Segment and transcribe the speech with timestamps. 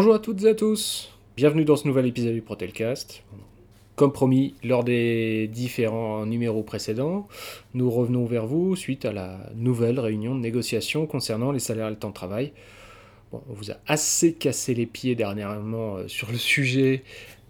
[0.00, 3.22] Bonjour à toutes et à tous, bienvenue dans ce nouvel épisode du Protelcast.
[3.96, 7.28] Comme promis lors des différents numéros précédents,
[7.74, 11.90] nous revenons vers vous suite à la nouvelle réunion de négociation concernant les salaires et
[11.90, 12.54] le temps de travail.
[13.30, 17.02] On vous a assez cassé les pieds dernièrement euh, sur le sujet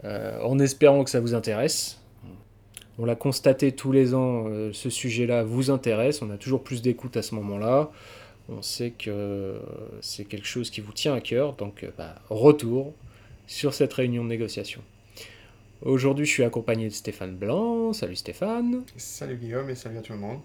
[0.03, 2.01] euh, en espérant que ça vous intéresse.
[2.99, 6.83] On l'a constaté tous les ans, euh, ce sujet-là vous intéresse, on a toujours plus
[6.83, 7.93] d'écoute à ce moment-là.
[8.51, 9.61] On sait que
[10.01, 12.93] c'est quelque chose qui vous tient à cœur, donc bah, retour
[13.47, 14.83] sur cette réunion de négociation.
[15.83, 17.93] Aujourd'hui, je suis accompagné de Stéphane Blanc.
[17.93, 18.83] Salut Stéphane.
[18.97, 20.41] Salut Guillaume et salut à tout le monde.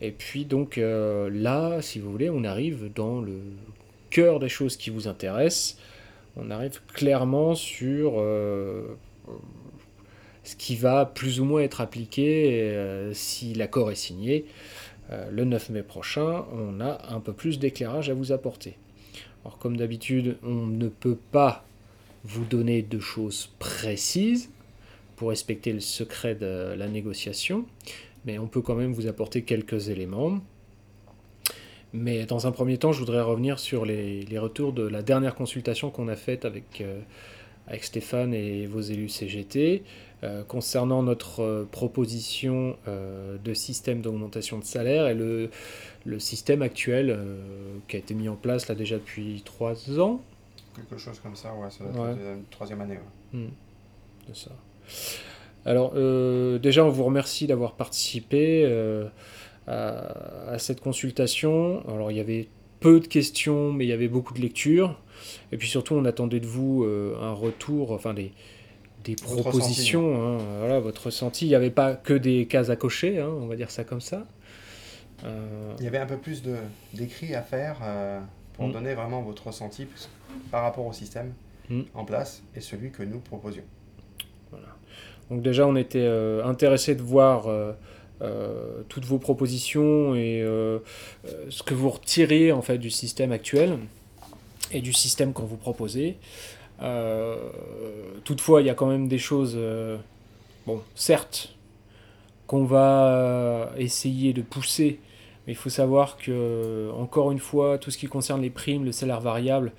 [0.00, 3.40] Et puis donc euh, là, si vous voulez, on arrive dans le
[4.10, 5.78] cœur des choses qui vous intéressent.
[6.36, 8.96] On arrive clairement sur euh,
[10.44, 14.46] ce qui va plus ou moins être appliqué euh, si l'accord est signé.
[15.10, 18.76] Le 9 mai prochain, on a un peu plus d'éclairage à vous apporter.
[19.44, 21.64] Alors comme d'habitude, on ne peut pas
[22.24, 24.50] vous donner de choses précises
[25.14, 27.64] pour respecter le secret de la négociation,
[28.24, 30.40] mais on peut quand même vous apporter quelques éléments.
[31.92, 35.90] Mais dans un premier temps, je voudrais revenir sur les, retours de la dernière consultation
[35.90, 37.00] qu'on a faite avec, euh,
[37.68, 39.82] avec Stéphane et vos élus CGT
[40.24, 45.50] euh, concernant notre euh, proposition de système d'augmentation de salaire et le,
[46.04, 47.18] le système actuel
[47.88, 50.20] qui a été mis en place là déjà depuis trois ans,
[50.76, 52.98] Quelque chose comme ça, ouais, ça doit être la troisième année.
[53.32, 53.46] Hmm.
[54.26, 54.50] C'est ça.
[55.64, 59.08] Alors, euh, déjà, on vous remercie d'avoir participé euh,
[59.66, 61.82] à, cette consultation.
[61.88, 62.48] Alors, il y avait
[62.80, 65.00] peu de questions, mais il y avait beaucoup de lectures.
[65.50, 68.32] Et puis surtout, on attendait de vous euh, un retour, enfin des,
[69.06, 70.38] des propositions, hein.
[70.38, 71.46] Hein, voilà, votre ressenti.
[71.46, 74.00] Il n'y avait pas que des cases à cocher, hein, on va dire ça comme
[74.00, 74.26] ça.
[75.78, 76.42] Il y avait un peu plus
[76.92, 77.78] d'écrits à faire
[78.54, 78.72] pour hmm.
[78.72, 79.86] donner vraiment votre ressenti,
[80.50, 81.32] par rapport au système
[81.70, 81.82] hmm.
[81.94, 83.64] en place et celui que nous proposions.
[84.50, 84.68] Voilà.
[85.30, 87.72] Donc déjà, on était euh, intéressé de voir euh,
[88.22, 90.42] euh, toutes vos propositions et
[91.48, 93.78] ce que vous retiriez en fait du système actuel
[94.72, 96.16] et du système qu'on vous proposait.
[98.24, 99.58] Toutefois, il y a quand même des choses,
[100.66, 101.54] bon, certes,
[102.46, 105.00] qu'on va essayer de pousser,
[105.46, 108.92] mais il faut savoir que, encore une fois, tout ce qui concerne les primes, le
[108.92, 109.72] salaire variable,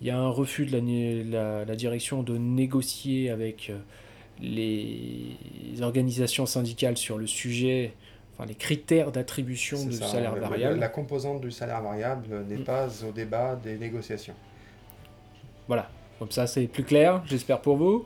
[0.00, 3.78] il y a un refus de la, la, direction de négocier avec euh,
[4.40, 5.36] les
[5.82, 7.92] organisations syndicales sur le sujet,
[8.34, 10.78] enfin les critères d'attribution du salaire variable.
[10.78, 12.64] La composante du salaire variable n'est mm.
[12.64, 14.34] pas au débat des négociations.
[15.66, 18.04] Voilà, comme ça c'est plus clair, j'espère pour vous.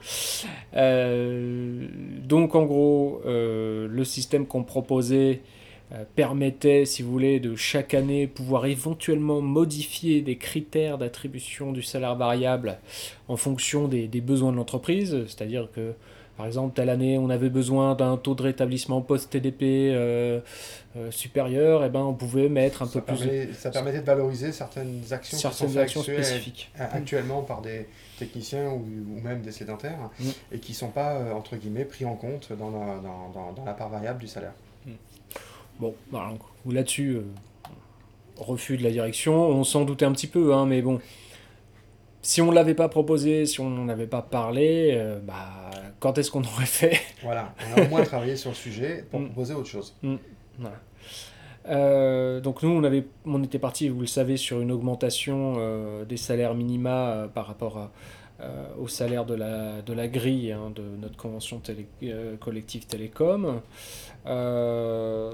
[0.76, 1.86] Euh,
[2.24, 5.40] donc en gros, euh, le système qu'on proposait
[5.92, 11.82] euh, permettait, si vous voulez, de chaque année pouvoir éventuellement modifier des critères d'attribution du
[11.82, 12.78] salaire variable
[13.28, 15.24] en fonction des, besoins de l'entreprise.
[15.26, 15.92] C'est-à-dire que,
[16.42, 20.40] par exemple, telle année, on avait besoin d'un taux de rétablissement post-TDP euh,
[20.96, 23.54] euh, supérieur, et eh ben, on pouvait mettre un peu plus...
[23.54, 26.72] Ça permettait de valoriser certaines actions, certaines actions spécifiques.
[26.76, 27.86] actuellement par des
[28.18, 28.84] techniciens ou,
[29.22, 30.28] même des sédentaires, mm.
[30.50, 33.74] et qui ne sont pas, entre guillemets, pris en compte dans la, dans, dans la
[33.74, 34.54] part variable du salaire.
[35.78, 36.32] Bon, voilà,
[36.68, 37.24] là-dessus, euh,
[38.36, 41.00] refus de la direction, on s'en doutait un petit peu, hein, mais bon,
[42.22, 46.18] si on ne l'avait pas proposé, si on n'en avait pas parlé, euh, bah, quand
[46.18, 47.00] est-ce qu'on aurait fait?
[47.22, 49.26] Voilà, on a au moins travaillé sur le sujet pour mm.
[49.26, 49.94] proposer autre chose.
[50.02, 50.16] Mm,
[51.68, 56.16] euh, donc nous, on, avait, on était parti, vous le savez, sur une augmentation des
[56.16, 57.90] salaires minima par rapport à,
[58.80, 61.86] au salaire de la, de la grille hein, de notre convention télé,
[62.40, 63.60] collective télécom.
[64.26, 65.30] Euh,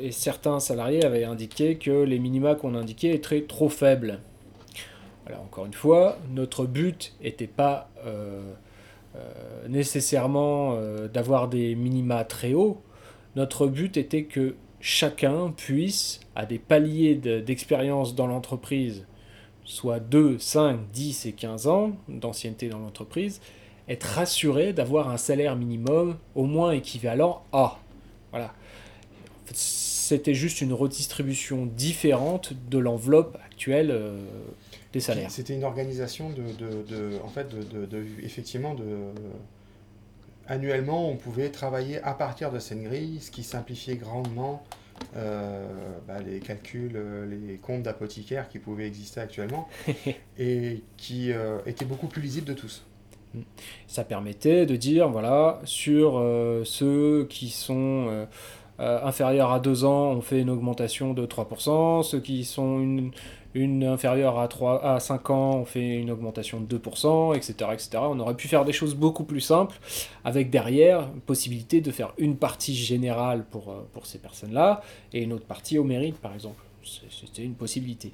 [0.00, 4.20] et certains salariés avaient indiqué que les minima qu'on indiquait étaient trop faibles.
[5.34, 8.52] Encore une fois, notre but n'était pas euh,
[9.16, 10.78] euh, nécessairement
[11.12, 12.80] d'avoir des minima très hauts.
[13.34, 19.04] Notre but était que chacun puisse, à des paliers d'expérience dans l'entreprise,
[19.64, 23.40] soit 2, 5, 10 et 15 ans d'ancienneté dans l'entreprise,
[23.88, 27.78] être rassuré d'avoir un salaire minimum au moins équivalent à.
[28.30, 28.52] Voilà.
[30.06, 34.22] C'était juste une redistribution différente de l'enveloppe actuelle euh,
[34.92, 35.32] des salaires.
[35.32, 38.84] C'était une organisation de, de, en fait, de, de, effectivement, de
[40.46, 44.62] annuellement, on pouvait travailler à partir de cette grille, ce qui simplifiait grandement
[45.16, 45.66] euh,
[46.06, 49.68] bah, les calculs, euh, les comptes d'apothicaires qui pouvaient exister actuellement
[50.38, 51.32] et qui
[51.66, 52.84] étaient beaucoup plus lisibles de tous.
[53.86, 58.26] Ça permettait de dire, voilà, sur euh, ceux qui sont euh, euh,
[58.78, 62.02] inférieurs à 2 ans, on fait une augmentation de 3%.
[62.02, 63.10] Ceux qui sont une,
[63.56, 67.88] une inférieure à, 3, à 5 ans, on fait une augmentation de 2%, etc., etc.
[68.02, 69.78] On aurait pu faire des choses beaucoup plus simples,
[70.24, 74.82] avec derrière possibilité de faire une partie générale pour, euh, pour ces personnes-là,
[75.12, 76.62] et une autre partie au mérite, par exemple.
[76.84, 78.12] C'était une possibilité.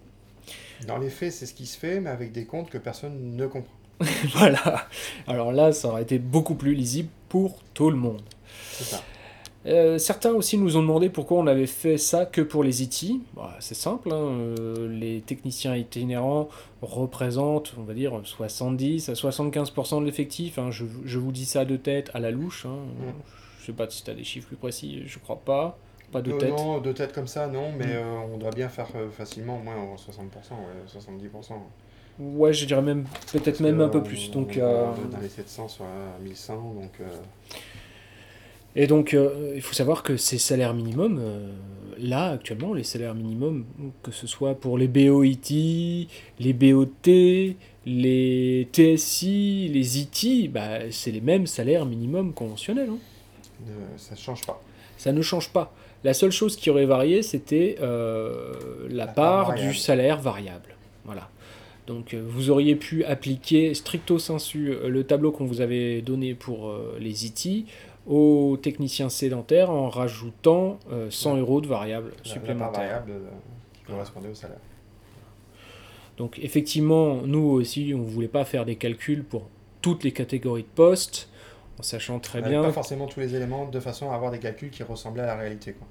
[0.86, 3.46] Dans les faits, c'est ce qui se fait, mais avec des comptes que personne ne
[3.46, 3.74] comprend.
[4.34, 4.86] voilà.
[5.26, 8.22] Alors là, ça aurait été beaucoup plus lisible pour tout le monde.
[8.72, 9.02] C'est ça.
[9.64, 13.20] Euh, certains aussi nous ont demandé pourquoi on avait fait ça que pour les IT.
[13.36, 16.48] Bah, c'est simple, hein, euh, les techniciens itinérants
[16.82, 20.58] représentent, on va dire, 70 à 75% de l'effectif.
[20.58, 20.70] Hein.
[20.72, 22.66] Je, je, vous dis ça de tête à la louche.
[22.66, 22.76] Hein.
[22.98, 23.12] Mm.
[23.60, 25.78] Je sais pas si tu as des chiffres plus précis, je crois pas.
[26.10, 26.50] Pas de Euh, tête.
[26.50, 27.90] Non, de tête comme ça, non, mais Mm.
[27.92, 31.54] euh, on doit bien faire facilement au moins 60%, ouais, 70%.
[32.18, 34.30] Ouais, je dirais même peut-être même un peu plus.
[34.32, 36.90] Donc, on, on dans les 700 sur la 1100, donc
[38.74, 41.46] Et donc, euh, il faut savoir que ces salaires minimums, euh,
[41.98, 43.64] là, actuellement, les salaires minimums,
[44.02, 46.08] que ce soit pour les BOIT,
[46.40, 46.86] les BOT,
[47.84, 52.88] les TSI, les IT, bah, c'est les mêmes salaires minimums conventionnels.
[52.90, 53.68] hein.
[53.96, 54.62] ça ne change pas.
[54.96, 55.74] Ça ne change pas.
[56.04, 58.54] La seule chose qui aurait varié, c'était euh,
[58.88, 60.74] la, La part part du salaire variable.
[61.04, 61.28] Voilà.
[61.86, 67.26] Donc vous auriez pu appliquer stricto sensu le tableau qu'on vous avait donné pour les
[67.26, 67.66] IT
[68.06, 72.80] aux techniciens sédentaires en rajoutant euh, 100 euros de variable supplémentaire.
[72.80, 73.30] variable euh,
[73.74, 74.58] qui correspondait au salaire.
[76.16, 79.48] Donc effectivement, nous aussi, on ne voulait pas faire des calculs pour
[79.80, 81.28] toutes les catégories de postes,
[81.78, 84.38] en sachant très On bien pas forcément tous les éléments de façon à avoir des
[84.38, 85.72] calculs qui ressemblaient à la réalité.
[85.72, 85.86] Quoi.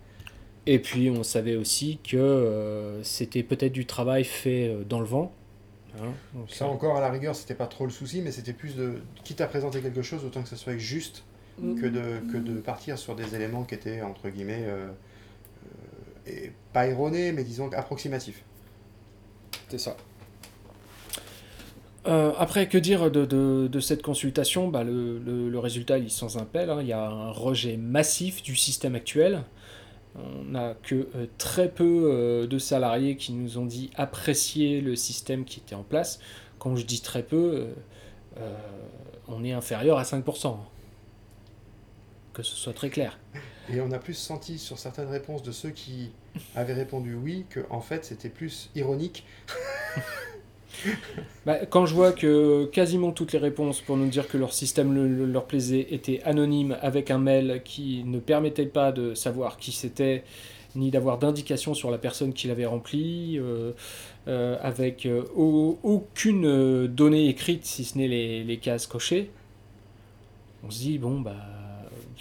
[0.68, 5.06] Et puis on savait aussi que euh, c'était peut-être du travail fait euh, dans le
[5.06, 5.34] vent.
[6.00, 8.54] Hein, donc, Ça euh, encore, à la rigueur, c'était pas trop le souci, mais c'était
[8.54, 11.24] plus de, quitte à présenter quelque chose, autant que ce soit juste
[11.80, 14.88] que de, que de partir sur des éléments qui étaient, entre guillemets, euh,
[16.28, 18.44] euh, et pas erronés, mais disons approximatifs.
[19.70, 19.96] C'est ça.
[22.08, 24.70] Euh, après, que dire de, de- de cette consultation?
[24.70, 26.70] Bah, le, le- le résultat il est sans appel.
[26.70, 26.80] hein.
[26.82, 29.44] Il y a un rejet massif du système actuel.
[30.16, 34.96] On n'a que euh, très peu euh, de salariés qui nous ont dit apprécier le
[34.96, 36.20] système qui était en place.
[36.60, 37.66] Quand je dis très peu, euh,
[38.40, 38.58] euh,
[39.28, 40.58] on est inférieur à 5%.
[42.34, 43.20] Que ce soit très clair.
[43.74, 46.12] Et on a plus senti sur certaines réponses de ceux qui
[46.56, 49.26] avaient répondu oui que en fait c'était plus ironique.
[51.46, 54.94] Bah, quand je vois que quasiment toutes les réponses pour nous dire que leur système
[54.96, 59.58] le- le- leur plaisait étaient anonymes avec un mail qui ne permettait pas de savoir
[59.58, 60.24] qui c'était,
[60.76, 63.74] ni d'avoir d'indication sur la personne qui l'avait rempli, euh,
[64.28, 69.30] euh, avec euh, au- aucune donnée écrite si ce n'est les, les cases cochées,
[70.64, 71.36] on se dit bon bah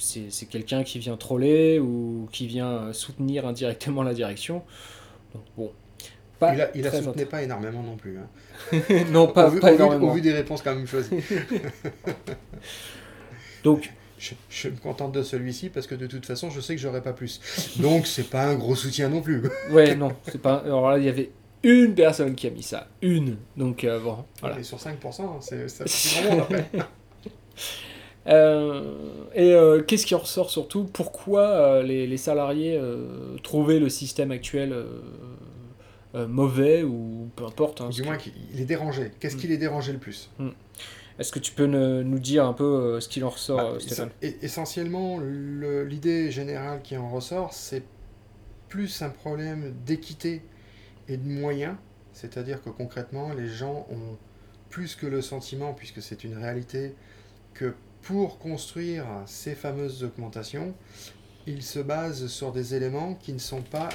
[0.00, 4.62] c'est c'est quelqu'un qui vient troller ou qui vient soutenir indirectement la direction.
[5.34, 5.72] Donc bon.
[6.38, 8.18] Pas il la, il la très soutenait pas énormément non plus.
[8.18, 8.78] hein.
[9.10, 10.10] non, pas, au, vu, pas au vu- énormément.
[10.10, 11.20] au vu des réponses quand même choisies.
[13.64, 16.80] Donc, Je, je me contente de celui-ci parce que de toute façon je sais que
[16.80, 17.40] j'aurai pas plus.
[17.78, 19.42] Donc c'est pas un gros soutien non plus.
[19.70, 20.56] ouais, non, c'est pas.
[20.64, 21.30] Alors là, il y avait
[21.62, 23.36] une personne qui a mis ça, une.
[23.56, 24.58] Donc euh, bon, voilà.
[24.58, 26.64] Et sur 5%, hein, c'est monde après.
[28.26, 30.84] Euh, et euh, qu'est-ce qui en ressort surtout?
[30.84, 32.80] Pourquoi euh, les, les salariés
[33.42, 34.74] trouvaient le système actuel
[36.14, 39.12] mauvais ou peu importe hein, Du moins qui- qu'il les dérangeait.
[39.20, 40.30] Qu'est-ce qui les dérangeait le plus?
[41.18, 43.78] Est-ce que tu peux ne- nous dire un peu euh, ce qu'il en ressort, Bah,
[43.80, 44.08] Stéphane?
[44.22, 47.82] Essentiellement, le- l'idée générale qui en ressort, c'est
[48.68, 50.42] plus un problème d'équité
[51.08, 51.76] et de moyens.
[52.12, 54.16] C'est-à-dire que concrètement, les gens ont
[54.70, 56.94] plus que le sentiment, puisque c'est une réalité,
[57.54, 60.74] que pour construire ces fameuses augmentations,
[61.46, 63.88] ils se basent sur des éléments qui ne sont pas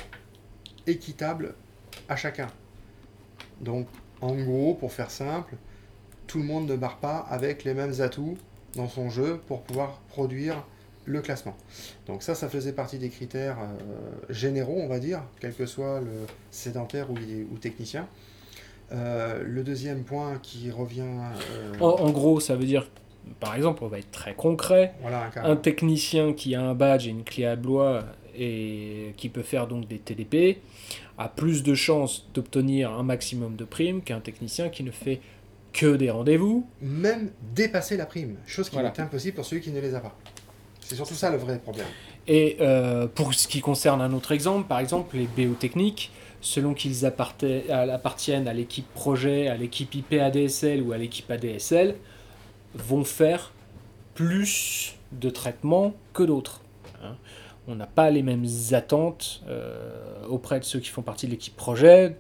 [0.88, 1.56] équitables
[2.08, 2.48] à chacun.
[3.62, 3.88] Donc,
[4.22, 5.56] en gros, pour faire simple,
[6.28, 8.38] tout le monde ne barre pas avec les mêmes atouts
[8.76, 10.66] dans son jeu pour pouvoir produire
[11.06, 11.56] le classement.
[12.08, 16.02] Donc ça, ça faisait partie des critères euh, généraux, on va dire, quel que soit
[16.02, 18.08] le sédentaire ou, technicien.
[18.92, 21.04] Euh, le deuxième point qui revient...
[21.04, 22.90] euh, en gros, ça veut dire,
[23.40, 24.94] par exemple, on va être très concret.
[25.02, 28.04] voilà un technicien qui a un badge et une clé à blois
[28.38, 30.58] et qui peut faire donc des TDP
[31.18, 35.22] a plus de chances d'obtenir un maximum de primes qu'un technicien qui ne fait
[35.72, 36.66] que des rendez-vous.
[36.82, 38.94] Même dépasser la prime, chose qui Voilà.
[38.96, 40.16] est impossible pour celui qui ne les a pas.
[40.82, 41.88] C'est surtout ça le vrai problème.
[42.28, 46.74] Et euh, pour ce qui concerne un autre exemple, par exemple les BO techniques, selon
[46.74, 51.96] qu'ils appartiennent à l'équipe projet, à l'équipe IP ADSL ou à l'équipe ADSL,
[52.76, 53.52] vont faire
[54.14, 56.62] plus de traitements que d'autres.
[57.04, 57.16] hein.
[57.68, 59.44] on n'a pas les mêmes attentes
[60.30, 62.18] auprès de ceux qui font partie de l'équipe projet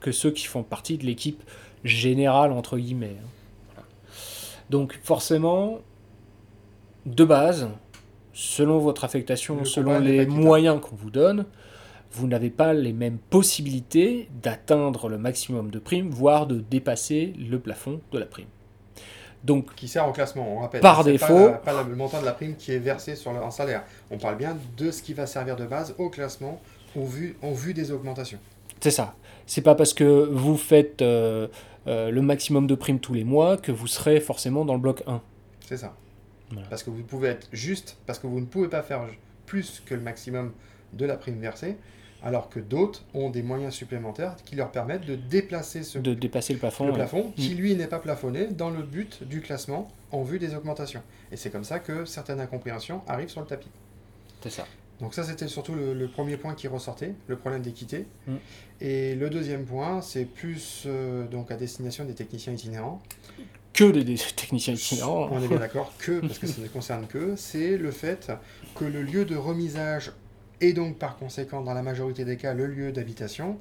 [0.00, 1.42] que ceux qui font partie de l'équipe
[1.84, 3.16] générale, entre guillemets.
[3.76, 3.82] Hein.
[4.70, 5.80] Donc forcément,
[7.06, 7.68] de base,
[8.32, 11.44] selon votre affectation, selon les moyens qu'on vous donne,
[12.12, 17.58] vous n'avez pas les mêmes possibilités d'atteindre le maximum de primes, voire de dépasser le
[17.58, 18.46] plafond de la prime.
[19.42, 20.80] Donc, qui sert au classement, on rappelle.
[20.80, 21.50] Par défaut.
[21.50, 23.84] Pas, pas, le montant de la prime qui est versé sur le, salaire.
[24.10, 26.60] On parle bien de ce qui va servir de base au classement
[26.96, 28.38] au vu, en vue des augmentations.
[28.80, 29.14] C'est ça.
[29.46, 31.48] C'est pas parce que vous faites euh,
[31.86, 35.02] euh, le maximum de primes tous les mois que vous serez forcément dans le bloc
[35.06, 35.20] 1.
[35.66, 35.94] C'est ça.
[36.68, 39.02] Parce que vous pouvez être juste, parce que vous ne pouvez pas faire
[39.46, 40.52] plus que le maximum
[40.92, 41.76] de la prime versée,
[42.22, 46.52] alors que d'autres ont des moyens supplémentaires qui leur permettent de déplacer ce de dépasser
[46.52, 47.58] le plafond, le plafond qui mm.
[47.58, 51.02] lui n'est pas plafonné dans le but du classement en vue des augmentations.
[51.32, 53.70] Et c'est comme ça que certaines incompréhensions arrivent sur le tapis.
[54.42, 54.66] C'est ça.
[55.00, 58.06] Donc ça c'était surtout le, premier point qui ressortait, le problème d'équité.
[58.26, 58.34] Mm.
[58.82, 63.00] Et le deuxième point, c'est plus euh, donc à destination des techniciens itinérants.
[63.72, 65.28] Que des, techniciens itinérants.
[65.30, 68.30] On est bien d'accord, que, parce que ça ne concerne que, c'est le fait
[68.74, 70.12] que le lieu de remisage
[70.60, 73.58] et donc par conséquent dans la majorité des cas le lieu d'habitation,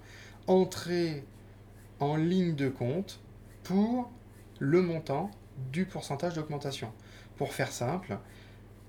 [0.47, 1.23] entrer
[1.99, 3.19] en ligne de compte
[3.63, 4.09] pour
[4.59, 5.31] le montant
[5.71, 6.91] du pourcentage d'augmentation.
[7.37, 8.17] Pour faire simple,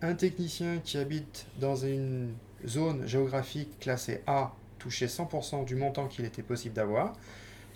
[0.02, 2.34] un technicien qui habite dans une
[2.66, 7.12] zone géographique classée A touchait 100% du montant qu'il était possible d'avoir.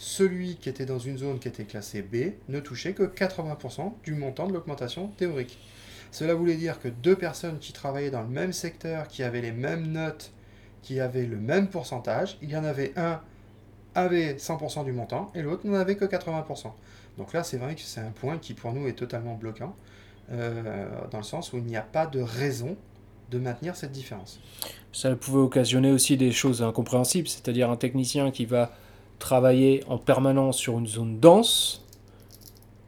[0.07, 4.15] Celui qui était dans une zone qui était classée B ne touchait que 80% du
[4.15, 5.59] montant de l'augmentation théorique.
[6.11, 9.51] Cela voulait dire que deux personnes qui travaillaient dans le même secteur, qui avaient les
[9.51, 10.31] mêmes notes,
[10.83, 13.23] qui avaient le même pourcentage, il y en avait un
[13.95, 16.71] avait 100% du montant et l'autre n'en avait que 80%.
[17.17, 19.75] Donc là, c'est vrai que c'est un point qui pour nous est totalement bloquant,
[20.31, 22.77] euh, dans le sens où il n'y a pas de raison
[23.31, 24.39] de maintenir cette différence.
[24.93, 28.71] Ça pouvait occasionner aussi des choses incompréhensibles, c'est-à-dire un technicien qui va
[29.19, 31.85] travailler en permanence sur une zone dense.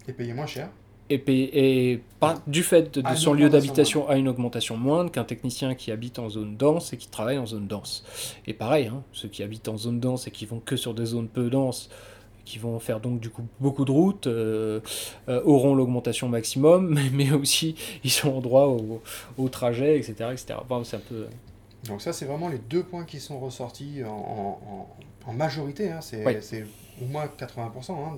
[0.09, 0.69] Et payer moins cher
[1.11, 2.01] et,
[2.47, 6.29] du fait de, son lieu d'habitation à une augmentation moindre qu'un technicien qui habite en
[6.29, 8.05] zone dense et qui travaille en zone dense.
[8.47, 11.07] Et pareil, hein, ceux qui habitent en zone dense et qui vont que sur des
[11.07, 11.91] zones peu denses,
[12.45, 14.81] qui vont faire donc du coup beaucoup de routes, euh,
[15.29, 18.77] euh, auront l'augmentation maximum, mais, aussi ils sont en droit
[19.37, 20.31] au, trajet, etc.
[20.33, 20.47] etc.
[20.85, 21.15] c'est un peu...
[21.15, 21.29] Euh,
[21.89, 24.89] donc ça, c'est vraiment les deux points qui sont ressortis en,
[25.33, 25.91] majorité.
[25.91, 26.01] Hein.
[26.01, 26.65] c'est
[27.03, 28.15] au moins 80% hein,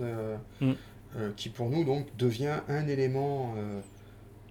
[0.60, 0.66] de...
[0.66, 0.74] Mm.
[1.16, 3.80] Euh, qui pour nous donc devient un élément euh,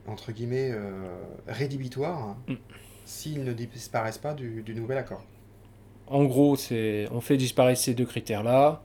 [0.08, 1.06] entre guillemets euh,
[1.48, 2.56] rédhibitoire mm.
[3.06, 5.24] s'ils ne disparaissent pas du, nouvel accord.
[6.08, 8.82] En gros, c'est on fait disparaître ces deux critères-là.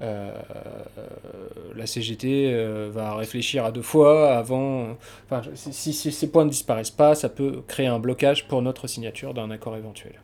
[0.00, 2.54] la CGT
[2.90, 4.96] va réfléchir à deux fois avant.
[5.24, 8.86] Enfin, si, si, ces points ne disparaissent pas, ça peut créer un blocage pour notre
[8.86, 10.20] signature d'un accord éventuel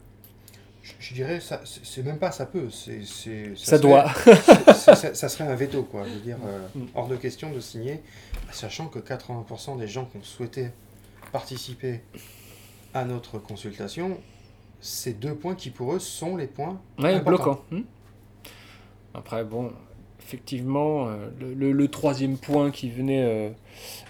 [0.98, 3.02] je dirais, ça, c'est même pas ça peut, c'est,
[3.56, 4.12] ça, doit.
[4.74, 6.04] ça, serait un veto, quoi.
[6.04, 6.86] Je veux dire, euh, mm.
[6.94, 8.02] hors de question de signer,
[8.52, 10.70] sachant que 80% des gens qui ont souhaité
[11.32, 12.02] participer
[12.94, 14.18] à notre consultation,
[14.80, 17.60] ces deux points qui pour eux sont les points ouais, bloquants.
[17.70, 17.82] Hmm.
[19.14, 19.72] Après, bon,
[20.20, 23.54] effectivement, euh, le, troisième point qui venait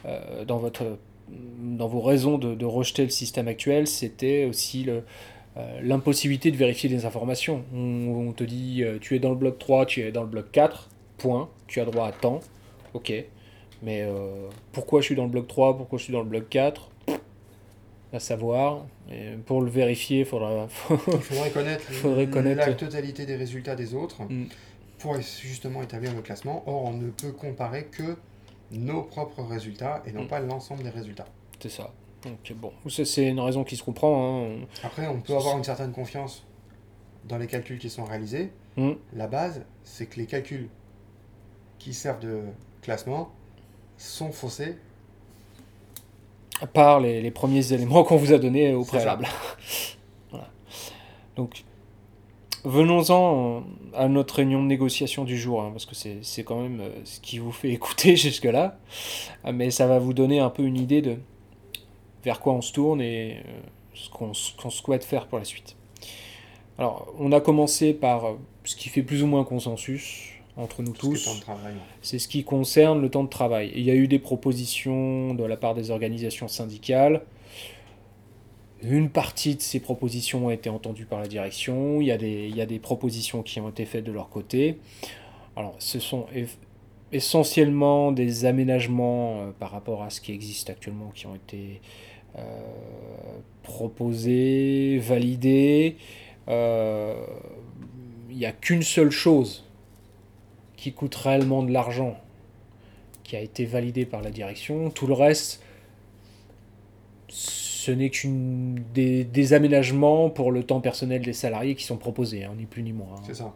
[0.05, 5.05] euh, dans, votre, dans vos raisons de, de rejeter le système actuel, c'était aussi le,
[5.57, 7.65] euh, l'impossibilité de vérifier des informations.
[7.73, 10.51] On, te dit euh, tu es dans le bloc 3, tu es dans le bloc
[10.53, 12.41] 4, point, tu as droit à temps,
[12.93, 13.13] ok.
[13.83, 16.49] Mais euh, pourquoi je suis dans le bloc 3, pourquoi je suis dans le bloc
[16.51, 16.91] 4
[18.13, 18.85] À savoir.
[19.11, 20.69] Et pour le vérifier, il faudra...
[20.69, 24.49] faudrait connaître, connaître, la totalité des résultats des autres mm.
[24.99, 26.65] pour justement établir le classement.
[26.67, 28.17] Or, on ne peut comparer que
[28.73, 30.29] nos propres résultats et non mm.
[30.29, 31.29] pas l'ensemble des résultats.
[31.61, 31.95] C'est ça.
[32.23, 34.47] Donc bon, c'est une raison qui se comprend.
[34.47, 34.67] Hein.
[34.83, 36.45] Après, on peut avoir une certaine confiance
[37.25, 38.53] dans les calculs qui sont réalisés.
[38.77, 38.93] Hmm.
[39.13, 40.69] La base, c'est que les calculs
[41.79, 42.43] qui servent de
[42.83, 43.31] classement
[43.97, 44.77] sont faussés.
[46.61, 49.29] À part les, premiers éléments qu'on vous a donnés au préalable.
[51.37, 51.65] Donc,
[52.65, 53.63] venons-en
[53.95, 57.21] à notre réunion de négociation du jour, hein, parce que c'est quand même euh, ce
[57.21, 58.79] qui vous fait écouter jusque-là.
[59.53, 61.19] Mais ça va vous donner un peu une idée de,
[62.27, 63.61] vers quoi on se tourne et euh,
[63.95, 65.77] ce qu'on souhaite faire pour la suite.
[66.77, 68.33] Alors, on a commencé par euh,
[68.65, 71.41] ce qui fait plus ou moins consensus entre nous tous.
[72.03, 73.71] C'est ce qui concerne le temps de travail.
[73.77, 77.23] il y a eu des propositions de la part des organisations syndicales.
[78.83, 82.01] Une partie de ces propositions a été entendue par la direction.
[82.01, 84.29] Il y a des, il y a des propositions qui ont été faites de leur
[84.31, 84.79] côté.
[85.57, 86.27] Alors, ce sont
[87.13, 91.81] essentiellement des aménagements euh, par rapport à ce qui existe actuellement qui ont été
[93.77, 95.97] proposé, validé.
[96.49, 96.55] Il
[98.31, 99.65] n'y a qu'une seule chose
[100.79, 102.19] qui coûte réellement de l'argent,
[103.23, 104.89] qui a été validé par la direction.
[104.89, 105.61] Tout le reste,
[107.29, 112.55] ce n'est qu'une des, aménagements pour le temps personnel des salariés qui sont proposés, hein,
[112.57, 113.17] ni plus ni moins.
[113.17, 113.23] Hein.
[113.27, 113.55] C'est ça.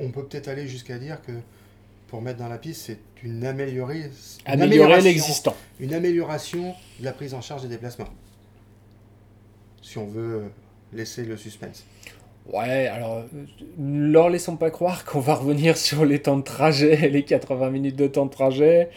[0.00, 1.32] On, peut peut-être aller jusqu'à dire que
[2.08, 4.10] pour mettre dans la piste, c'est une, améliorer,
[4.46, 5.54] améliorer l'existant.
[5.78, 8.08] Une amélioration de la prise en charge des déplacements.
[9.84, 10.44] Si on veut
[10.94, 11.84] laisser le suspense.
[12.46, 13.24] Ouais, alors,
[13.78, 17.96] leur laissons pas croire qu'on va revenir sur les temps de trajet, les 80 minutes
[17.96, 18.90] de temps de trajet.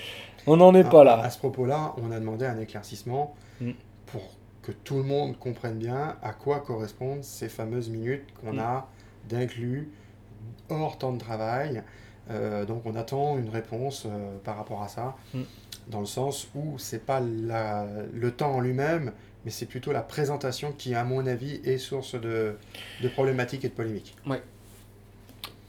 [0.45, 1.19] On n'en est pas là.
[1.19, 3.71] À ce propos-là, on a demandé un éclaircissement mm.
[4.05, 4.21] pour
[4.61, 8.59] que tout le monde comprenne bien à quoi correspondent ces fameuses minutes qu'on mm.
[8.59, 8.87] a
[9.27, 9.91] d'inclus
[10.69, 11.83] hors temps de travail.
[12.29, 15.41] Euh, donc on attend une réponse euh, par rapport à ça, mm.
[15.87, 19.11] dans le sens où c'est pas le temps en lui-même,
[19.47, 22.57] mais c'est plutôt la présentation qui, à mon avis, est source de,
[23.01, 24.13] de problématiques et de polémiques.
[24.25, 24.41] Ouais.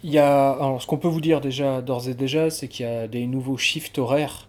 [0.03, 2.87] Il y a, alors, ce qu'on peut vous dire déjà, d'ores et déjà, c'est qu'il
[2.87, 4.49] y a des nouveaux shifts horaires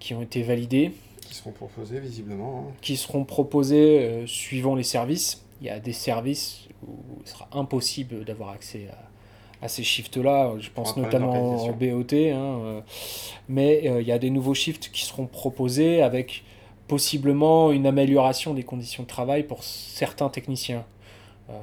[0.00, 0.90] qui ont été validés.
[1.20, 2.66] Qui seront proposés, visiblement.
[2.66, 2.72] Hein.
[2.80, 5.44] Qui seront proposés euh, suivant les services.
[5.60, 10.54] Il y a des services où il sera impossible d'avoir accès à, à ces shifts-là.
[10.58, 12.12] Je pense notamment au BOT.
[12.12, 12.80] Hein, euh.
[13.48, 16.42] mais euh, il y a des nouveaux shifts qui seront proposés avec
[16.88, 20.84] possiblement une amélioration des conditions de travail pour certains techniciens.
[21.50, 21.54] Euh,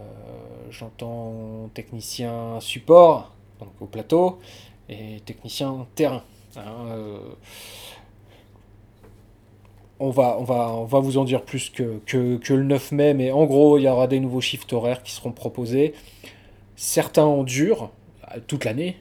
[0.70, 4.40] j'entends technicien support, donc au plateau,
[4.90, 6.24] et technicien terrain.
[6.58, 7.20] Hein, euh,
[10.00, 12.92] on, va, on, va, on va vous en dire plus que, que, que, le 9
[12.92, 15.94] mai, mais en gros, il y aura des nouveaux shifts horaires qui seront proposés.
[16.76, 17.92] Certains en durent
[18.48, 18.98] toute l'année,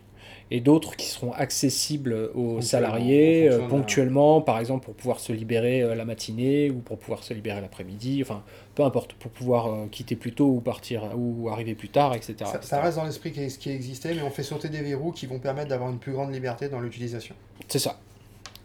[0.51, 5.83] et d'autres qui seront accessibles aux salariés euh, ponctuellement, par exemple pour pouvoir se libérer
[5.83, 8.43] euh, la matinée ou pour pouvoir se libérer l'après-midi, enfin
[8.75, 12.51] peu importe, pour pouvoir euh, quitter plus tôt ou partir ou arriver plus tard, etc.
[12.63, 15.39] Ça, reste dans l'esprit qui, qui existait, mais on fait sauter des verrous qui vont
[15.39, 17.35] permettre d'avoir une plus grande liberté dans l'utilisation.
[17.69, 18.01] C'est ça.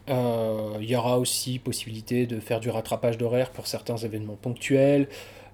[0.08, 5.08] Il y aura aussi possibilité de faire du rattrapage d'horaire pour certains événements ponctuels,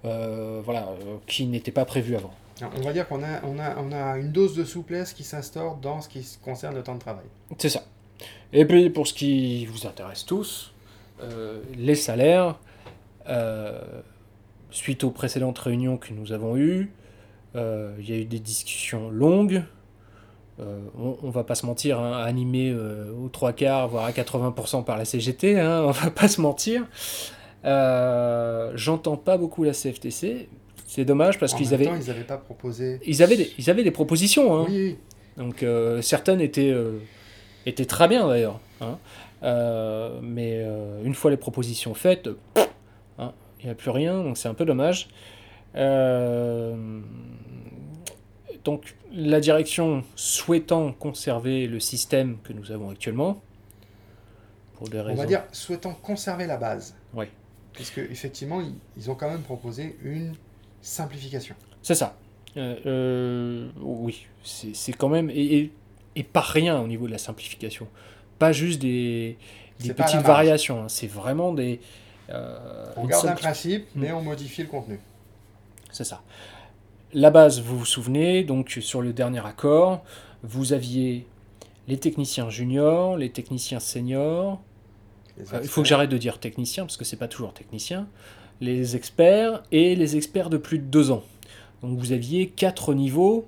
[0.05, 0.90] voilà,
[1.27, 2.33] qui n'étaient pas prévus avant.
[2.77, 6.09] On va dire qu'on a, on a, une dose de souplesse qui s'instaure dans ce
[6.09, 7.25] qui concerne le temps de travail.
[7.59, 7.83] C'est ça.
[8.53, 10.72] Et puis pour ce qui vous intéresse tous,
[11.22, 12.59] euh, les salaires,
[13.29, 13.81] euh,
[14.70, 16.92] suite aux précédentes réunions que nous avons eues,
[17.55, 19.62] euh, il y a eu des discussions longues.
[20.59, 24.96] on, on, va pas se mentir, hein, animées aux trois quarts, voire à 80% par
[24.96, 26.87] la CGT, hein, on va pas se mentir.
[27.64, 30.48] J'entends pas beaucoup la CFTC,
[30.94, 31.87] c'est dommage parce qu'ils avaient.
[31.87, 33.00] ils n'avaient pas proposé.
[33.07, 34.55] Ils avaient des, ils avaient des propositions.
[34.55, 34.66] Hein.
[34.68, 34.98] Oui,
[35.38, 36.98] Donc euh, certaines étaient, euh,
[37.64, 38.61] étaient très bien d'ailleurs.
[38.83, 38.98] Hein.
[39.42, 40.62] Euh, mais
[41.02, 42.28] une fois les propositions faites,
[43.16, 45.09] hein, il n'y a plus rien, donc c'est un peu dommage.
[48.62, 53.40] donc la direction souhaitant conserver le système que nous avons actuellement,
[54.74, 55.18] pour des raisons.
[55.18, 56.94] On va dire souhaitant conserver la base.
[57.14, 57.24] Oui.
[57.72, 58.61] Parce qu'effectivement,
[58.98, 60.35] ils ont quand même proposé une
[60.83, 61.55] simplification.
[61.81, 62.16] C'est ça.
[62.57, 65.31] Euh, euh, oui, c'est quand même.
[65.31, 65.71] Et,
[66.16, 67.88] et, pas rien au niveau de la simplification.
[68.38, 69.38] Pas juste des,
[69.81, 70.83] des petites variations.
[70.83, 70.88] Hein.
[70.88, 71.81] C'est vraiment des.
[72.31, 74.01] Euh, on garde un principe, hmm.
[74.01, 75.01] mais on modifie le contenu.
[75.90, 76.23] C'est ça.
[77.14, 80.03] La base, vous vous souvenez, donc sur le dernier accord,
[80.42, 81.27] vous aviez
[81.88, 84.62] les techniciens juniors, les techniciens seniors.
[85.38, 88.09] il faut que j'arrête de dire technicien, parce que c'est pas toujours technicien
[88.62, 91.25] les experts et les experts de plus de deux ans.
[91.83, 93.44] Donc vous aviez quatre niveaux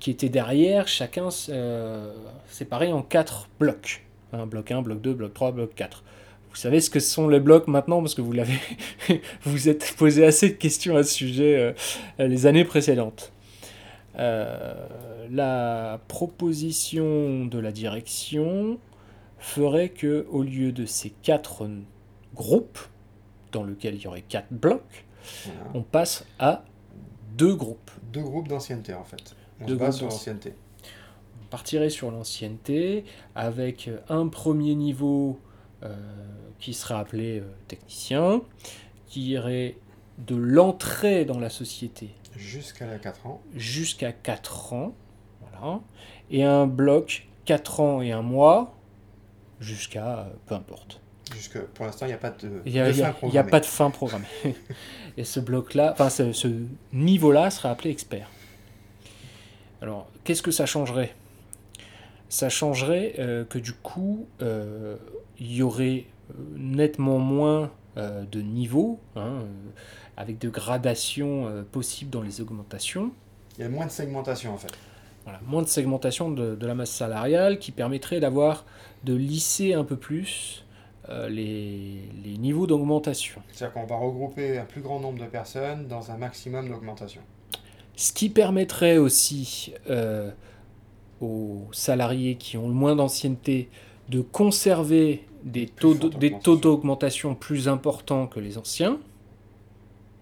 [0.00, 2.12] qui étaient derrière, chacun euh,
[2.50, 4.04] séparé en quatre blocs.
[4.32, 6.02] Un bloc 1, bloc 2, bloc 3, bloc 4.
[6.50, 8.58] Vous savez ce que sont les blocs maintenant parce que vous l'avez
[9.44, 11.74] vous êtes posé assez de questions à ce sujet
[12.18, 13.32] euh, les années précédentes.
[14.18, 14.74] Euh,
[15.30, 18.78] la proposition de la direction
[19.38, 21.68] ferait que au lieu de ces quatre
[22.34, 22.80] groupes,
[23.52, 25.04] dans lequel il y aurait quatre blocs,
[25.74, 26.64] on passe à
[27.36, 27.90] deux groupes.
[28.12, 29.34] Deux groupes d'ancienneté en fait.
[29.60, 30.54] On deux sur l'ancienneté.
[31.42, 35.40] On partirait sur l'ancienneté avec un premier niveau
[35.82, 35.96] euh,
[36.58, 38.42] qui serait appelé euh, technicien,
[39.06, 39.76] qui irait
[40.18, 42.10] de l'entrée dans la société.
[42.36, 43.42] Jusqu'à 4 ans.
[43.54, 44.94] Jusqu'à 4 ans.
[45.40, 45.80] Voilà.
[46.30, 48.74] Et un bloc 4 ans et un mois
[49.60, 51.00] jusqu'à euh, peu importe
[51.74, 52.48] pour l'instant, il n'y a pas de,
[52.92, 53.18] fin programmée.
[53.22, 54.26] Il n'y a pas de fin programmée.
[55.16, 56.52] Et ce bloc-là, enfin ce,
[56.92, 58.28] niveau-là sera appelé expert.
[59.82, 61.14] Alors, qu'est-ce que ça changerait?
[62.28, 64.96] Ça changerait euh, que du coup, euh,
[65.38, 69.44] il y aurait euh, nettement moins euh, de niveau, hein,
[70.16, 73.12] avec de gradations possibles dans les augmentations.
[73.56, 74.72] Il y a moins de segmentation en fait.
[75.24, 78.64] Voilà, moins de segmentation de, de la masse salariale qui permettrait d'avoir,
[79.04, 80.64] de lisser un peu plus
[81.28, 83.40] les, les niveaux d'augmentation.
[83.52, 87.20] C'est-à-dire qu'on va regrouper un plus grand nombre de personnes dans un maximum d'augmentation.
[87.96, 90.30] Ce qui permettrait aussi euh,
[91.20, 93.68] aux salariés qui ont le moins d'ancienneté
[94.08, 98.98] de conserver des Plus taux, de- forte des taux d'augmentation plus importants que les anciens.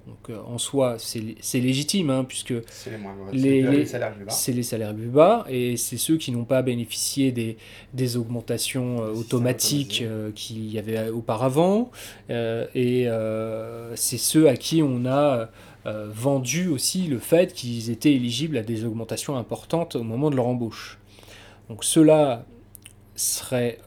[0.07, 3.87] Donc euh, en soi, c'est légitime, hein, puisque C'est les moins Les- c'est les, les-
[3.87, 4.31] salaires plus bas.
[4.31, 7.57] c'est les salaires plus bas et c'est ceux qui n'ont pas bénéficié des,
[7.93, 11.91] des augmentations euh, automatiques euh, qu'il y avait auparavant
[12.31, 13.09] et
[13.97, 15.51] c'est ceux à qui on a
[15.85, 20.47] vendu aussi le fait qu'ils étaient éligibles à des augmentations importantes au moment de leur
[20.47, 20.99] embauche.
[21.69, 22.45] Donc ceux-là
[23.17, 23.79] seraient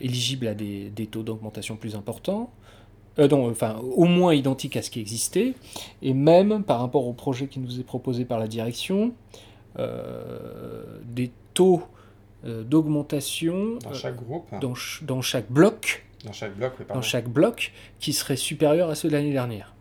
[0.00, 2.50] éligibles à des, des taux d'augmentation plus importants.
[3.18, 5.54] Euh, non, enfin, au moins identiques à ce qui existait,
[6.02, 9.12] et même par rapport au projet qui nous est proposé par la direction,
[9.78, 11.82] euh, des taux
[12.44, 16.86] euh, d'augmentation Dans euh, chaque groupe, dans, ch- dans chaque bloc, dans chaque bloc, oui,
[16.92, 19.74] dans chaque bloc, qui seraient supérieurs à ceux de l'année dernière.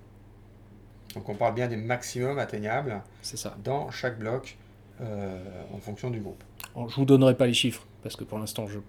[1.14, 3.56] Donc on parle bien des maximums atteignables ça.
[3.64, 4.58] dans chaque bloc
[5.00, 6.44] en fonction du groupe.
[6.76, 8.80] Alors, je vous donnerai pas les chiffres parce que pour l'instant je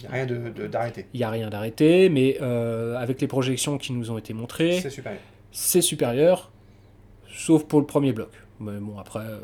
[0.00, 0.26] Il n'y a rien
[0.68, 1.06] d'arrêté.
[1.14, 4.80] il n'y a rien d'arrêté, mais euh, avec les projections qui nous ont été montrées,
[4.80, 5.20] C'est supérieur.
[5.52, 6.50] c'est supérieur,
[7.32, 8.30] sauf pour le premier bloc.
[8.60, 9.38] Mais bon, après, euh,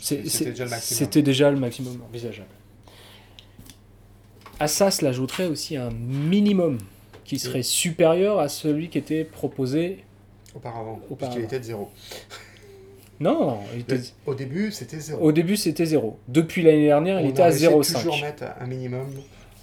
[0.00, 0.98] C'était déjà le maximum.
[0.98, 2.48] c'était déjà le maximum envisageable.
[4.58, 6.78] À ça, cela ajouterait aussi un minimum
[7.24, 10.04] qui serait supérieur à celui qui était proposé.
[10.54, 11.34] Auparavant, Auparavant.
[11.36, 11.90] puisqu'il était de zéro.
[13.20, 15.22] Non, il était- Au début, c'était zéro.
[15.22, 16.18] au début c'était 0.
[16.28, 18.22] Depuis l'année dernière, il était à réussi toujours 0,5.
[18.22, 19.06] mettre un minimum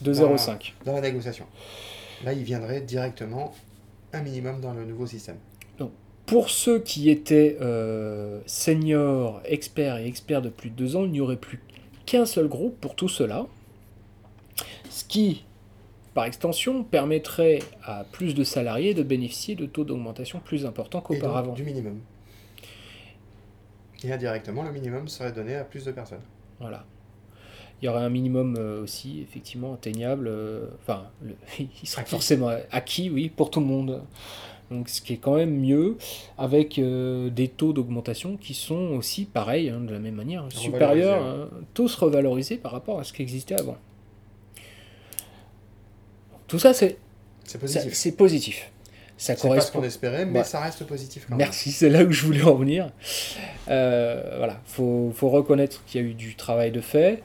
[0.01, 0.35] De Voilà.
[0.35, 0.73] 0,5.
[0.85, 1.45] dans la négociation.
[2.23, 3.53] Là, il viendrait directement
[4.13, 5.37] un minimum dans le nouveau système.
[6.27, 11.11] Pour ceux qui étaient euh, seniors, experts et experts de plus de deux ans, il
[11.11, 11.61] n'y aurait plus
[12.05, 13.45] qu'un seul groupe pour tout cela.
[14.89, 15.45] Ce qui,
[16.13, 21.07] par extension, permettrait à plus de salariés de bénéficier de taux d'augmentation plus importants donc,
[21.07, 21.53] qu'auparavant.
[21.53, 21.99] du minimum.
[24.03, 26.21] Et indirectement, le minimum serait donné à plus de personnes.
[26.59, 26.85] Voilà.
[27.81, 30.27] Il y aurait un minimum euh, aussi, effectivement, atteignable.
[30.27, 32.11] euh, enfin, le- il serait Acquis.
[32.11, 34.03] forcément acquis, oui, pour tout le monde.
[34.69, 35.95] Donc, ce qui est quand même mieux,
[36.37, 41.23] avec euh, des taux d'augmentation qui sont aussi, pareil, hein, de la même manière, supérieurs,
[41.23, 43.77] hein, tous revalorisés par rapport à ce qui existait avant.
[46.47, 46.97] Tout ça, c'est
[47.59, 47.93] positif.
[47.93, 48.71] c'est positif.
[49.19, 49.79] Ça C'est pas ce correspond.
[49.79, 50.45] qu'on espérait, mais Ouais.
[50.45, 51.35] ça reste positif quand.
[51.37, 52.91] Merci, c'est là où je voulais en venir.
[53.67, 57.23] Euh, voilà, faut, faut reconnaître qu'il y a eu du travail de fait.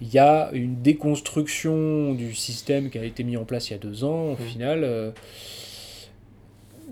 [0.00, 3.76] Il y a une déconstruction du système qui a été mis en place il y
[3.76, 4.46] a deux ans, au Mm.
[4.46, 5.10] final, euh,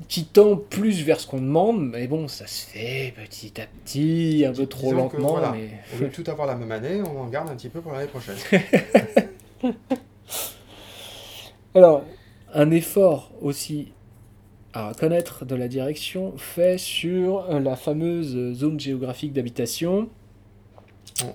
[0.09, 4.45] qui tend plus vers ce qu'on demande, mais bon, ça se fait petit à petit,
[4.47, 7.19] un peu trop lentement, voilà, mais Au lieu de tout avoir la même année, on
[7.21, 8.37] en garde un petit peu pour l'année prochaine.
[11.75, 12.03] Alors,
[12.55, 13.93] un effort aussi
[14.77, 20.09] à reconnaître de la direction fait sur euh, la fameuse zone géographique d'habitation.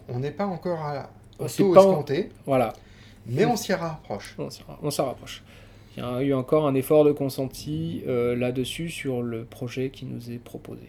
[0.10, 2.73] On- n'est pas encore à, au C'est taux pas en- escompté, Voilà,
[3.25, 4.36] mais on s'y rapproche.
[4.84, 5.41] on s'en rapproche.
[5.97, 10.06] Il y a eu encore un effort de consenti euh, là-dessus sur le projet qui
[10.06, 10.88] nous est proposé.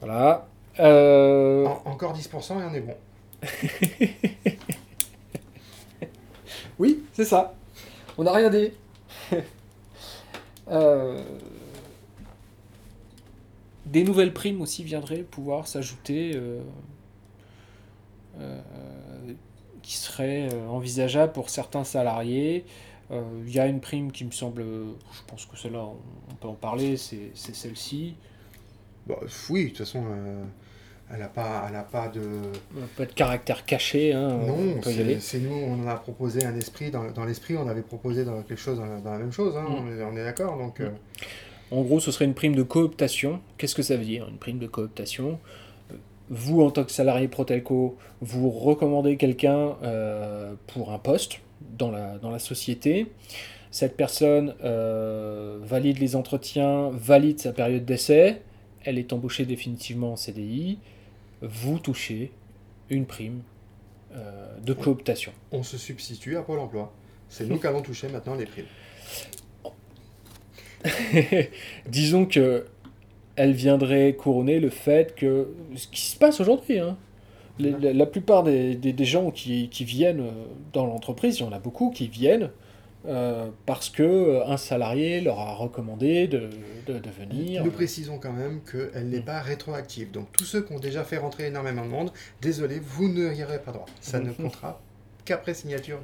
[0.00, 0.48] Voilà.
[0.80, 2.94] Euh, En- encore 10% et on est bon.
[6.78, 7.54] Oui, c'est ça.
[8.16, 8.70] On n'a rien dit.
[10.70, 11.22] Euh,
[13.86, 16.60] Des nouvelles primes aussi viendraient pouvoir s'ajouter, euh,
[18.38, 18.60] euh,
[19.82, 22.66] qui seraient envisageables pour certains salariés.
[23.10, 25.86] Il y a une prime qui me semble, je pense que celle-là,
[26.30, 28.14] on, peut en parler, c'est celle-ci.
[29.06, 30.04] Bah, oui, de toute façon,
[31.12, 32.20] elle n'a pas, elle a pas de...
[32.96, 34.80] Peu de caractère caché, hein, Non,
[35.20, 36.90] c'est nous, on en a proposé un esprit.
[36.90, 39.56] Dans, dans l'esprit, on avait proposé dans quelque chose dans la, dans la même chose.
[39.56, 40.02] hein, Mm.
[40.12, 40.58] on est, d'accord.
[40.58, 40.90] Donc, euh,
[41.70, 43.40] En gros, ce serait une prime de cooptation.
[43.56, 45.38] Qu'est-ce que ça veut dire, une prime de cooptation?
[45.90, 45.94] Euh,
[46.30, 51.40] Vous, en tant que salarié Protelco, vous recommandez quelqu'un euh, pour un poste
[51.78, 53.06] dans la, dans la société.
[53.70, 58.42] Cette personne euh, valide les entretiens, valide sa période d'essai.
[58.84, 60.78] Elle est embauchée définitivement en CDI.
[61.42, 62.32] Vous touchez
[62.90, 63.42] une prime
[64.14, 65.32] euh, de cooptation.
[65.52, 66.92] on se substitue à Pôle emploi.
[67.28, 68.64] C'est nous qui allons toucher maintenant les primes.
[71.88, 72.66] Disons que
[73.36, 76.96] elle viendrait couronner le fait que ce qui se passe aujourd'hui, hein,
[77.60, 80.30] la, la plupart des, des- des gens qui, qui viennent euh,
[80.72, 82.50] dans l'entreprise, il y en a beaucoup qui viennent
[83.08, 86.50] euh, parce que euh, un salarié leur a recommandé de,
[86.86, 87.64] de, de venir.
[87.64, 89.24] Nous précisons quand même qu'elle n'est Mm.
[89.24, 90.10] pas rétroactive.
[90.10, 93.60] Donc tous ceux qui ont déjà fait rentrer énormément de monde, désolé, vous n'y aurez
[93.60, 93.86] pas droit.
[94.00, 94.34] Ça ne Mhm.
[94.34, 94.80] comptera
[95.24, 95.98] qu'après signature.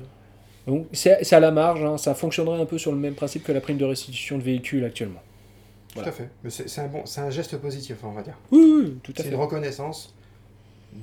[0.66, 3.44] Donc c'est c'est à la marge, hein, ça fonctionnerait un peu sur le même principe
[3.44, 5.20] que la prime de restitution de véhicule actuellement.
[5.94, 6.28] Tout à fait.
[6.42, 8.36] Mais c'est c'est un, bon, c'est un geste positif, on va dire.
[8.50, 9.28] Oui, oui, tout à C'est fait.
[9.28, 10.14] une reconnaissance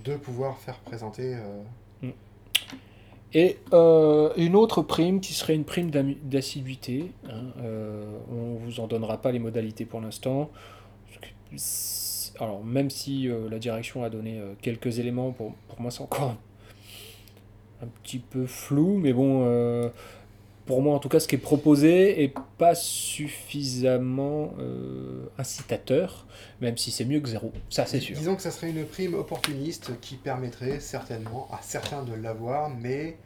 [0.04, 1.36] de pouvoir faire présenter.
[1.36, 2.10] euh,
[3.34, 5.90] Et euh, une autre prime qui serait une prime
[6.24, 7.12] d'assiduité.
[7.30, 10.52] hein, euh, on vous en donnera pas les modalités pour l'instant.
[12.40, 16.36] Alors même si euh, la direction a donné quelques éléments, pour, pour moi c'est encore
[17.82, 19.46] un, un petit peu flou, mais bon,
[20.72, 26.26] pour moi en tout cas ce qui est proposé est pas suffisamment euh, incitateur,
[26.62, 28.16] même si c'est mieux que zéro, ça c'est sûr.
[28.18, 33.18] Disons que ça serait une prime opportuniste qui permettrait certainement à certains de l'avoir, mais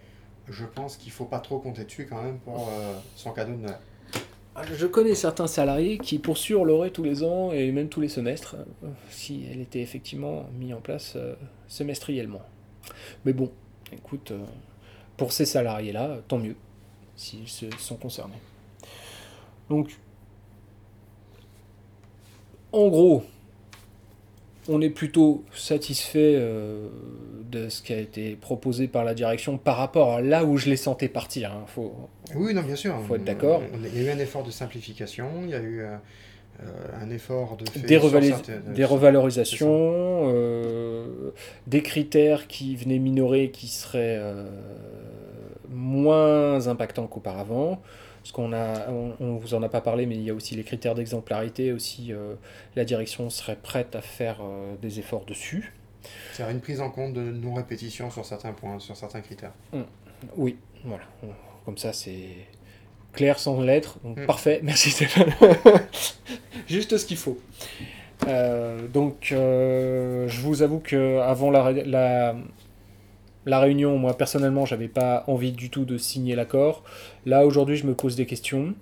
[0.49, 3.61] je pense qu'il faut pas trop compter dessus quand même pour euh, son cadeau de
[3.61, 3.77] Noël.
[4.73, 8.09] Je connais certains salariés qui, pour sûr, l'auraient tous les ans et même tous les
[8.09, 11.35] semestres, euh, si elle était effectivement mise en place euh,
[11.67, 12.41] semestriellement.
[13.23, 13.51] Mais bon,
[13.91, 14.39] écoute, euh,
[15.15, 16.55] pour ces salariés-là, tant mieux,
[17.15, 18.33] s'ils se sont concernés.
[19.69, 19.89] Donc,
[22.71, 23.23] en gros,
[24.67, 26.87] on est plutôt satisfait euh,
[27.51, 30.69] de ce qui a été proposé par la direction par rapport à là où je
[30.69, 31.51] les sentais partir.
[31.51, 31.63] hein.
[31.67, 31.93] Faut,
[32.35, 32.99] Oui, non, bien sûr.
[33.07, 33.61] Faut être d'accord.
[33.73, 35.95] On- Il y a eu un effort de simplification, il y a eu euh,
[36.63, 36.65] euh,
[37.01, 39.67] un effort de fait des, certaines- revalorisations,
[40.33, 41.31] euh,
[41.67, 44.47] des critères qui venaient minorer qui seraient euh,
[45.69, 47.81] moins impactants qu'auparavant.
[48.21, 50.55] Parce qu'on a, on, on vous en a pas parlé, mais il y a aussi
[50.55, 51.71] les critères d'exemplarité.
[51.71, 52.33] Aussi, euh,
[52.75, 55.73] la direction serait prête à faire euh, des efforts dessus.
[56.33, 59.53] C'est-à-dire une prise en compte de non-répétition sur certains points, sur certains critères.
[60.37, 61.03] Oui, voilà.
[61.65, 62.29] Comme ça, c'est
[63.13, 63.99] clair sans lettres.
[64.03, 64.25] Donc, Mm.
[64.25, 65.33] Parfait, merci Stéphane.
[66.67, 67.39] Juste ce qu'il faut.
[68.27, 72.35] Euh, donc, euh, je vous avoue que avant la,
[73.45, 76.83] la réunion, moi personnellement, j'avais pas envie du tout de signer l'accord.
[77.25, 78.73] Là, aujourd'hui, je me pose des questions.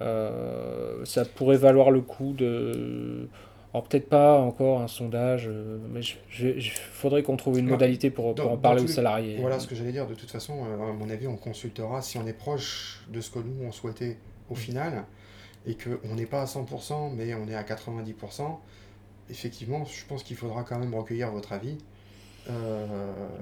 [0.00, 3.28] Euh, ça pourrait valoir le coup de.
[3.74, 6.00] Alors, peut-être pas encore un sondage, euh, mais
[6.40, 9.38] il faudrait qu'on trouve une modalité pour, Dans- en parler aux les- salariés.
[9.40, 10.06] Voilà ce que j'allais dire.
[10.06, 13.30] De toute façon, euh, à mon avis, on consultera si on est proche de ce
[13.30, 14.10] que nous on souhaitait
[14.48, 14.52] Mm.
[14.52, 15.04] au final
[15.66, 18.60] et qu'on n'est pas à 100%, mais on est à 90%.
[19.30, 21.78] Effectivement, je pense qu'il faudra quand même recueillir votre avis.
[22.50, 22.86] Euh,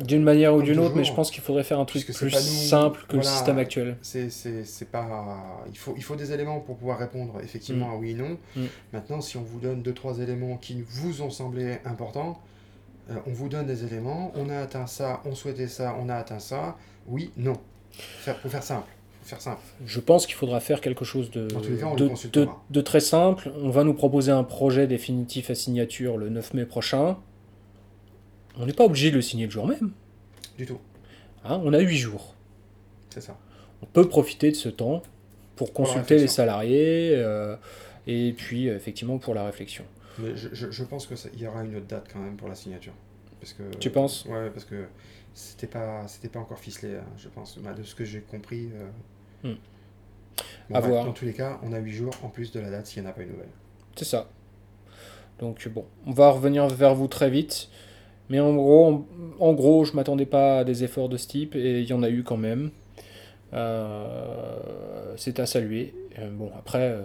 [0.04, 2.30] D'une manière ou d'une autre, mais je pense qu'il faudrait faire un truc plus nous-
[2.68, 3.96] simple que le système actuel.
[4.02, 5.64] c'est, c'est, c'est pas...
[5.70, 8.36] il, faut, il faut des éléments pour pouvoir répondre effectivement à oui et non.
[8.56, 8.60] Mm.
[8.92, 12.38] Maintenant, si on vous donne deux, trois éléments qui vous ont semblé importants,
[13.10, 16.16] euh, on vous donne des éléments, on a atteint ça, on souhaitait ça, on a
[16.16, 16.76] atteint ça,
[17.08, 17.54] oui, non.
[17.92, 18.86] Faire, pour faire simple.
[19.22, 19.60] Faut faire simple.
[19.86, 21.94] Je pense qu'il faudra faire quelque chose de, cas,
[22.32, 23.50] de, de très simple.
[23.62, 27.16] On va nous proposer un projet définitif à signature le 9 mai prochain.
[28.60, 29.92] On n'est pas obligé de le signer le jour même.
[30.58, 30.78] Du tout.
[31.44, 32.34] hein, on a 8 jours.
[33.08, 33.36] C'est ça.
[33.82, 35.02] On peut profiter de ce temps
[35.56, 37.56] pour consulter les salariés euh,
[38.06, 39.84] et puis euh, effectivement pour la réflexion.
[40.18, 42.54] Mais je, je, je pense qu'il y aura une autre date quand même pour la
[42.54, 42.92] signature.
[43.40, 44.26] Parce que, Tu penses?
[44.26, 44.84] Ouais, parce que
[45.32, 47.58] c'était pas, c'était pas encore ficelé, hein, je pense.
[47.58, 48.68] Bah, de ce que j'ai compris.
[49.44, 49.48] euh.
[49.52, 49.56] Hmm.
[50.68, 51.04] Bon, À bref, voir.
[51.06, 53.08] Dans tous les cas, on a 8 jours en plus de la date s'il n'y
[53.08, 53.48] en a pas une nouvelle.
[53.96, 54.28] C'est ça.
[55.38, 57.70] Donc bon, on va revenir vers vous très vite.
[58.30, 59.06] Mais en gros, en,
[59.40, 62.02] en gros, je m'attendais pas à des efforts de ce type et il y en
[62.02, 62.70] a eu quand même.
[63.52, 64.06] Euh,
[65.16, 65.92] c'est à saluer.
[66.18, 67.02] Euh, bon, après, euh,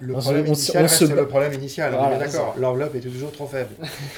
[0.00, 2.54] Le problème on initial on reste le problème initial, Voilà, d'accord.
[2.58, 3.70] L'enveloppe était toujours trop faible.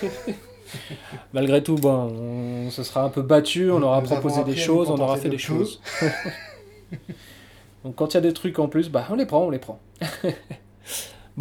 [1.33, 4.91] malgré tout, bon, on se sera un peu battu, on Nous- aura proposé des choses,
[4.91, 5.81] on aura fait de des choses.
[7.85, 9.59] Donc quand il y a des trucs en plus, bah on les prend, on les
[9.59, 9.79] prend.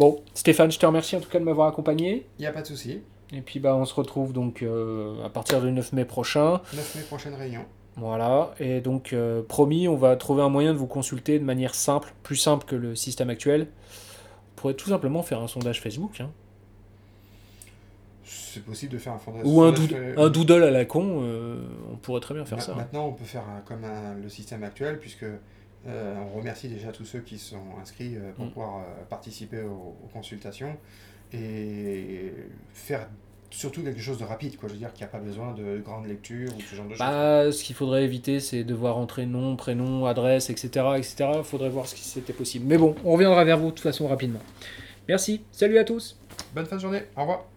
[0.00, 2.26] bon, Stéphane, je te remercie en tout cas de m'avoir accompagné.
[2.38, 3.00] Il n'y a pas de souci.
[3.32, 6.60] Et puis bah on se retrouve donc euh, à partir du 9 mai prochain.
[6.74, 7.64] 9 mai, prochaine réunion.
[7.96, 11.74] Voilà, et donc euh, promis, on va trouver un moyen de vous consulter de manière
[11.74, 13.66] simple, plus simple que le système actuel.
[14.56, 16.30] On pourrait tout simplement faire un sondage Facebook, hein.
[18.24, 19.48] C'est possible de faire un fondation.
[19.48, 22.64] ou un, dood- un doodle à la con, euh, on pourrait très bien faire Ma-
[22.64, 22.72] ça.
[22.72, 22.76] hein.
[22.78, 25.24] Maintenant, on peut faire un- comme un- le système actuel, puisque
[25.86, 28.50] euh, on remercie déjà tous ceux qui sont inscrits euh, pour Mm.
[28.50, 30.76] pouvoir euh, participer aux, aux consultations
[31.32, 32.32] et
[32.74, 33.08] faire
[33.50, 34.68] surtout quelque chose de rapide, quoi.
[34.68, 36.90] Je veux dire qu'il n'y a pas besoin de grandes lectures ou ce genre de
[36.90, 36.98] choses.
[36.98, 40.68] Bah, ce qu'il faudrait éviter, c'est devoir entrer nom, prénom, adresse, etc.
[40.98, 41.16] etc.
[41.38, 42.66] Il faudrait voir ce qui c'était possible.
[42.68, 44.40] Mais bon, on reviendra vers vous de toute façon rapidement.
[45.08, 46.16] Merci, salut à tous
[46.54, 47.49] Bonne fin de journée, au revoir.